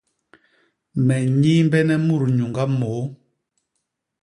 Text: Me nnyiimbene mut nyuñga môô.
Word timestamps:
Me 1.05 1.15
nnyiimbene 1.29 1.95
mut 2.05 2.23
nyuñga 2.37 2.63
môô. 2.79 3.03